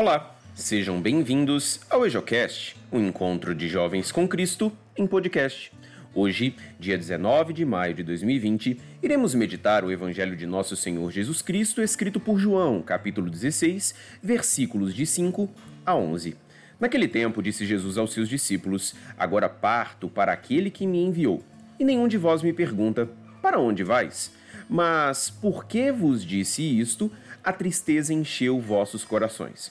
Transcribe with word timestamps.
Olá, 0.00 0.34
sejam 0.54 0.98
bem-vindos 0.98 1.78
ao 1.90 2.06
EjoCast, 2.06 2.74
o 2.90 2.96
um 2.96 3.06
encontro 3.06 3.54
de 3.54 3.68
jovens 3.68 4.10
com 4.10 4.26
Cristo 4.26 4.72
em 4.96 5.06
podcast. 5.06 5.70
Hoje, 6.14 6.56
dia 6.78 6.96
19 6.96 7.52
de 7.52 7.66
maio 7.66 7.92
de 7.92 8.02
2020, 8.02 8.80
iremos 9.02 9.34
meditar 9.34 9.84
o 9.84 9.92
Evangelho 9.92 10.34
de 10.34 10.46
Nosso 10.46 10.74
Senhor 10.74 11.12
Jesus 11.12 11.42
Cristo, 11.42 11.82
escrito 11.82 12.18
por 12.18 12.38
João, 12.38 12.80
capítulo 12.80 13.28
16, 13.28 13.94
versículos 14.22 14.94
de 14.94 15.04
5 15.04 15.50
a 15.84 15.94
11. 15.94 16.34
Naquele 16.80 17.06
tempo, 17.06 17.42
disse 17.42 17.66
Jesus 17.66 17.98
aos 17.98 18.14
seus 18.14 18.26
discípulos: 18.26 18.94
Agora 19.18 19.50
parto 19.50 20.08
para 20.08 20.32
aquele 20.32 20.70
que 20.70 20.86
me 20.86 21.04
enviou. 21.04 21.44
E 21.78 21.84
nenhum 21.84 22.08
de 22.08 22.16
vós 22.16 22.42
me 22.42 22.54
pergunta: 22.54 23.06
Para 23.42 23.60
onde 23.60 23.84
vais? 23.84 24.32
Mas 24.66 25.28
por 25.28 25.66
que 25.66 25.92
vos 25.92 26.24
disse 26.24 26.62
isto? 26.62 27.12
A 27.44 27.52
tristeza 27.52 28.14
encheu 28.14 28.58
vossos 28.58 29.04
corações. 29.04 29.70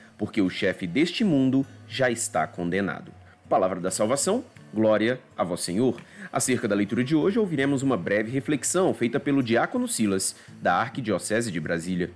porque 0.21 0.39
o 0.39 0.51
chefe 0.51 0.85
deste 0.85 1.23
mundo 1.23 1.65
já 1.87 2.11
está 2.11 2.45
condenado. 2.45 3.11
Palavra 3.49 3.79
da 3.81 3.89
salvação, 3.89 4.45
glória 4.71 5.19
a 5.35 5.43
vós, 5.43 5.61
Senhor. 5.61 5.99
Acerca 6.31 6.67
da 6.67 6.75
leitura 6.75 7.03
de 7.03 7.15
hoje, 7.15 7.39
ouviremos 7.39 7.81
uma 7.81 7.97
breve 7.97 8.29
reflexão 8.29 8.93
feita 8.93 9.19
pelo 9.19 9.41
diácono 9.41 9.87
Silas, 9.87 10.35
da 10.61 10.75
Arquidiocese 10.75 11.51
de 11.51 11.59
Brasília. 11.59 12.11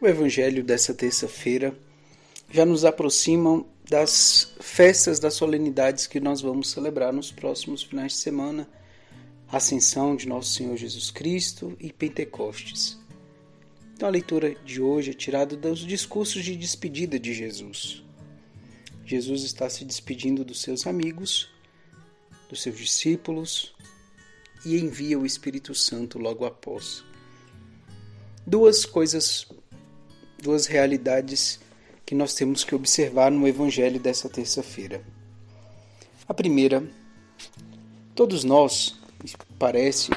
O 0.00 0.06
evangelho 0.06 0.62
dessa 0.62 0.94
terça-feira 0.94 1.74
já 2.48 2.64
nos 2.64 2.84
aproxima 2.84 3.64
das 3.90 4.54
festas, 4.60 5.18
das 5.18 5.34
solenidades 5.34 6.06
que 6.06 6.20
nós 6.20 6.40
vamos 6.40 6.70
celebrar 6.70 7.12
nos 7.12 7.32
próximos 7.32 7.82
finais 7.82 8.12
de 8.12 8.18
semana. 8.18 8.68
Ascensão 9.50 10.14
de 10.14 10.28
Nosso 10.28 10.52
Senhor 10.52 10.76
Jesus 10.76 11.10
Cristo 11.10 11.76
e 11.80 11.92
Pentecostes. 11.92 13.01
Então 13.94 14.08
a 14.08 14.12
leitura 14.12 14.54
de 14.64 14.80
hoje 14.80 15.10
é 15.10 15.14
tirada 15.14 15.56
dos 15.56 15.80
discursos 15.80 16.44
de 16.44 16.56
despedida 16.56 17.18
de 17.18 17.32
Jesus. 17.32 18.02
Jesus 19.04 19.42
está 19.42 19.68
se 19.68 19.84
despedindo 19.84 20.44
dos 20.44 20.60
seus 20.60 20.86
amigos, 20.86 21.50
dos 22.48 22.62
seus 22.62 22.76
discípulos 22.76 23.74
e 24.64 24.78
envia 24.78 25.18
o 25.18 25.26
Espírito 25.26 25.74
Santo 25.74 26.18
logo 26.18 26.44
após. 26.44 27.04
Duas 28.46 28.84
coisas, 28.84 29.46
duas 30.40 30.66
realidades 30.66 31.60
que 32.04 32.14
nós 32.14 32.34
temos 32.34 32.64
que 32.64 32.74
observar 32.74 33.30
no 33.30 33.46
Evangelho 33.46 34.00
dessa 34.00 34.28
terça-feira. 34.28 35.04
A 36.28 36.34
primeira, 36.34 36.82
todos 38.14 38.44
nós, 38.44 38.98
parece 39.58 40.10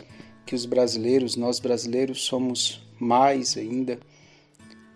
que 0.45 0.55
os 0.55 0.65
brasileiros, 0.65 1.35
nós 1.35 1.59
brasileiros, 1.59 2.23
somos 2.23 2.84
mais 2.99 3.57
ainda, 3.57 3.99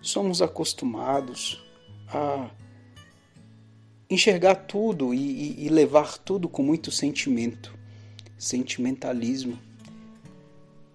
somos 0.02 0.42
acostumados 0.42 1.64
a 2.08 2.50
enxergar 4.10 4.56
tudo 4.56 5.14
e, 5.14 5.66
e, 5.66 5.70
levar 5.70 6.18
tudo 6.18 6.50
com 6.50 6.64
muito 6.64 6.92
sentimento, 6.92 7.78
sentimentalismo. 8.38 9.60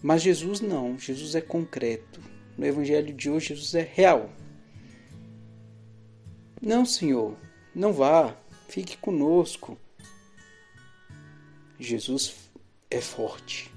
Mas 0.02 0.22
Jesus 0.22 0.60
não, 0.60 0.98
Jesus 0.98 1.34
é 1.34 1.40
concreto. 1.40 2.20
No 2.58 2.66
Evangelho 2.66 3.12
de 3.12 3.30
hoje, 3.30 3.48
Jesus 3.48 3.74
é 3.74 3.82
real. 3.82 4.30
Não, 6.60 6.84
Senhor, 6.84 7.36
não 7.74 7.92
vá, 7.92 8.36
fique 8.68 8.96
conosco. 8.96 9.78
Jesus 11.78 12.34
é 12.90 13.00
forte. 13.00 13.72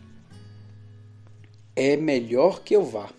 É 1.75 1.96
melhor 1.96 2.62
que 2.62 2.75
eu 2.75 2.84
vá. 2.84 3.09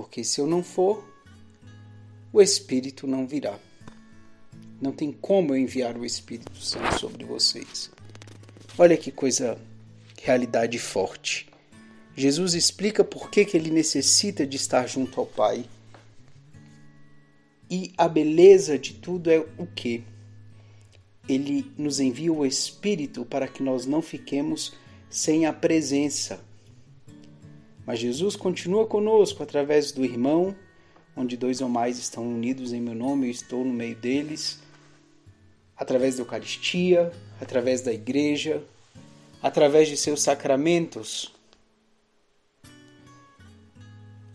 Porque 0.00 0.24
se 0.24 0.40
eu 0.40 0.46
não 0.46 0.62
for, 0.62 1.04
o 2.32 2.40
Espírito 2.40 3.06
não 3.06 3.26
virá. 3.26 3.58
Não 4.80 4.92
tem 4.92 5.12
como 5.12 5.54
eu 5.54 5.58
enviar 5.58 5.94
o 5.94 6.06
Espírito 6.06 6.56
Santo 6.56 6.98
sobre 6.98 7.22
vocês. 7.22 7.90
Olha 8.78 8.96
que 8.96 9.12
coisa, 9.12 9.58
realidade 10.22 10.78
forte. 10.78 11.50
Jesus 12.16 12.54
explica 12.54 13.04
por 13.04 13.30
que, 13.30 13.44
que 13.44 13.58
ele 13.58 13.70
necessita 13.70 14.46
de 14.46 14.56
estar 14.56 14.86
junto 14.86 15.20
ao 15.20 15.26
Pai. 15.26 15.66
E 17.70 17.92
a 17.98 18.08
beleza 18.08 18.78
de 18.78 18.94
tudo 18.94 19.30
é 19.30 19.44
o 19.58 19.66
que? 19.66 20.02
Ele 21.28 21.70
nos 21.76 22.00
envia 22.00 22.32
o 22.32 22.46
Espírito 22.46 23.26
para 23.26 23.46
que 23.46 23.62
nós 23.62 23.84
não 23.84 24.00
fiquemos 24.00 24.72
sem 25.10 25.44
a 25.44 25.52
presença. 25.52 26.40
Mas 27.90 27.98
Jesus 27.98 28.36
continua 28.36 28.86
conosco 28.86 29.42
através 29.42 29.90
do 29.90 30.04
irmão, 30.04 30.54
onde 31.16 31.36
dois 31.36 31.60
ou 31.60 31.68
mais 31.68 31.98
estão 31.98 32.22
unidos 32.24 32.72
em 32.72 32.80
meu 32.80 32.94
nome, 32.94 33.26
eu 33.26 33.32
estou 33.32 33.64
no 33.64 33.72
meio 33.74 33.96
deles 33.96 34.62
através 35.76 36.14
da 36.14 36.22
Eucaristia, 36.22 37.10
através 37.40 37.80
da 37.80 37.92
Igreja, 37.92 38.62
através 39.42 39.88
de 39.88 39.96
seus 39.96 40.22
sacramentos. 40.22 41.34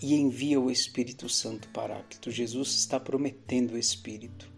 E 0.02 0.16
envia 0.16 0.60
o 0.60 0.70
Espírito 0.70 1.30
Santo 1.30 1.70
Paráclito. 1.70 2.30
Jesus 2.30 2.76
está 2.76 3.00
prometendo 3.00 3.76
o 3.76 3.78
Espírito. 3.78 4.52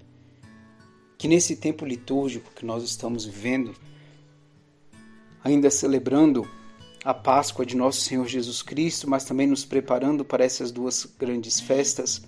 Que 1.20 1.28
nesse 1.28 1.56
tempo 1.56 1.86
litúrgico 1.86 2.52
que 2.56 2.66
nós 2.66 2.82
estamos 2.84 3.26
vivendo, 3.26 3.76
ainda 5.44 5.70
celebrando 5.70 6.50
a 7.08 7.14
Páscoa 7.14 7.66
de 7.66 7.74
nosso 7.74 8.02
Senhor 8.02 8.28
Jesus 8.28 8.62
Cristo, 8.62 9.10
mas 9.10 9.24
também 9.24 9.48
nos 9.48 9.64
preparando 9.64 10.26
para 10.26 10.44
essas 10.44 10.74
duas 10.74 11.06
grandes 11.18 11.58
festas, 11.58 12.22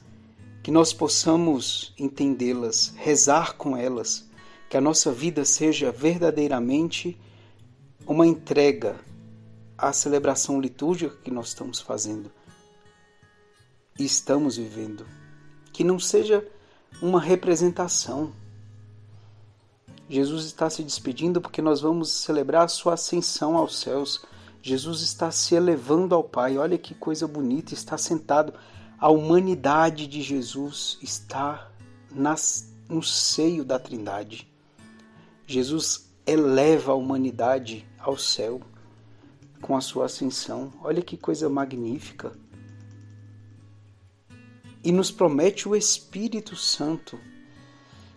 que 0.63 0.71
nós 0.71 0.93
possamos 0.93 1.93
entendê-las, 1.99 2.93
rezar 2.95 3.57
com 3.57 3.75
elas 3.75 4.29
que 4.69 4.77
a 4.77 4.81
nossa 4.81 5.11
vida 5.11 5.43
seja 5.43 5.91
verdadeiramente 5.91 7.19
uma 8.07 8.25
entrega 8.25 8.95
à 9.77 9.91
celebração 9.91 10.61
litúrgica 10.61 11.17
que 11.25 11.29
nós 11.29 11.49
estamos 11.49 11.81
fazendo 11.81 12.31
e 13.99 14.05
estamos 14.05 14.55
vivendo. 14.55 15.05
Que 15.73 15.83
não 15.83 15.99
seja 15.99 16.47
uma 17.01 17.19
representação. 17.19 18.31
Jesus 20.07 20.45
está 20.45 20.69
se 20.69 20.83
despedindo 20.83 21.41
porque 21.41 21.61
nós 21.61 21.81
vamos 21.81 22.09
celebrar 22.09 22.63
a 22.63 22.69
sua 22.69 22.93
ascensão 22.93 23.57
aos 23.57 23.77
céus. 23.77 24.23
Jesus 24.61 25.01
está 25.01 25.31
se 25.31 25.55
elevando 25.55 26.13
ao 26.13 26.23
Pai. 26.23 26.57
Olha 26.57 26.77
que 26.77 26.93
coisa 26.93 27.27
bonita, 27.27 27.73
está 27.73 27.97
sentado. 27.97 28.53
A 28.97 29.09
humanidade 29.09 30.07
de 30.07 30.21
Jesus 30.21 30.97
está 31.01 31.71
nas, 32.11 32.73
no 32.87 33.01
seio 33.01 33.63
da 33.63 33.79
Trindade. 33.79 34.47
Jesus 35.47 36.09
eleva 36.25 36.91
a 36.91 36.95
humanidade 36.95 37.87
ao 37.97 38.17
céu 38.17 38.61
com 39.61 39.75
a 39.75 39.81
sua 39.81 40.05
ascensão. 40.05 40.73
Olha 40.81 41.01
que 41.01 41.17
coisa 41.17 41.49
magnífica. 41.49 42.31
E 44.83 44.91
nos 44.91 45.11
promete 45.11 45.67
o 45.67 45.75
Espírito 45.75 46.55
Santo. 46.55 47.19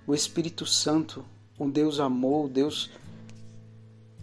O 0.06 0.14
Espírito 0.14 0.66
Santo, 0.66 1.24
um 1.58 1.70
Deus 1.70 2.00
amor, 2.00 2.46
o 2.46 2.48
Deus 2.48 2.90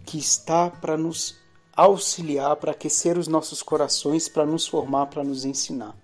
que 0.04 0.18
está 0.18 0.70
para 0.70 0.96
nos 0.96 1.38
auxiliar, 1.74 2.56
para 2.56 2.72
aquecer 2.72 3.16
os 3.16 3.28
nossos 3.28 3.62
corações, 3.62 4.28
para 4.28 4.46
nos 4.46 4.66
formar, 4.66 5.06
para 5.06 5.24
nos 5.24 5.44
ensinar. 5.44 5.96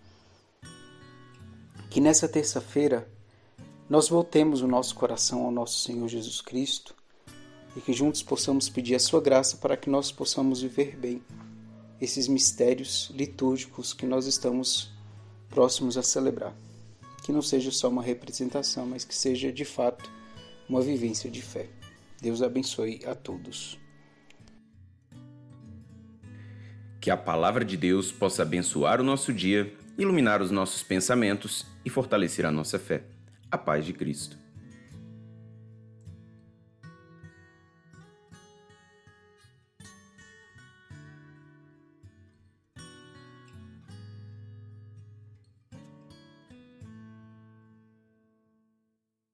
Que 1.91 2.01
nessa 2.01 2.29
terça-feira 2.29 3.09
nós 3.89 4.09
voltemos 4.09 4.63
o 4.63 4.69
nosso 4.69 4.95
coração 4.95 5.45
ao 5.45 5.51
nosso 5.51 5.79
Senhor 5.79 6.09
Jesus 6.09 6.41
Cristo 6.41 6.95
e 7.77 7.81
que 7.81 7.93
juntos 7.93 8.23
possamos 8.23 8.69
pedir 8.69 8.95
a 8.95 9.01
Sua 9.01 9.21
graça 9.21 9.57
para 9.57 9.77
que 9.77 9.89
nós 9.89 10.11
possamos 10.11 10.63
viver 10.63 10.97
bem 10.97 11.23
esses 12.01 12.29
mistérios 12.29 13.11
litúrgicos 13.15 13.93
que 13.93 14.07
nós 14.07 14.27
estamos 14.27 14.91
próximos 15.49 15.97
a 15.97 16.03
celebrar. 16.03 16.55
Que 17.23 17.33
não 17.33 17.43
seja 17.43 17.71
só 17.71 17.89
uma 17.89 18.03
representação, 18.03 18.87
mas 18.87 19.05
que 19.05 19.15
seja 19.15 19.53
de 19.53 19.65
fato 19.65 20.11
uma 20.69 20.81
vivência 20.81 21.31
de 21.31 21.43
fé. 21.43 21.69
Deus 22.21 22.43
abençoe 22.43 23.03
a 23.07 23.15
todos. 23.15 23.79
Que 27.07 27.11
a 27.13 27.17
palavra 27.17 27.65
de 27.65 27.77
Deus 27.77 28.11
possa 28.11 28.43
abençoar 28.43 29.01
o 29.01 29.05
nosso 29.05 29.33
dia 29.33 29.73
iluminar 29.97 30.43
os 30.43 30.51
nossos 30.51 30.83
pensamentos 30.83 31.65
e 31.85 31.89
fortalecer 31.89 32.45
a 32.45 32.51
nossa 32.51 32.81
fé. 32.81 33.05
A 33.49 33.57
paz 33.57 33.87
de 33.87 33.93
Cristo. 33.93 34.37